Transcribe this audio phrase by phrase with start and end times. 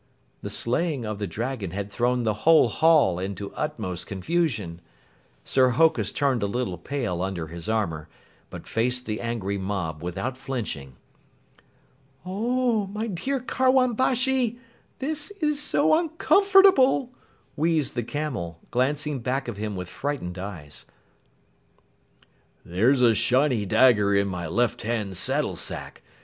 [0.41, 4.81] The slaying of the dragon had thrown the whole hall into utmost confusion.
[5.43, 8.09] Sir Hokus turned a little pale under his armor,
[8.49, 10.95] but faced the angry mob without flinching.
[12.25, 14.57] "Oh, my dear Karwan Bashi,
[14.97, 17.11] this is so uncomfortable!"
[17.55, 20.85] wheezed the camel, glancing back of him with frightened eyes.
[22.65, 26.01] "There's a shiny dagger in my left hand saddlesack.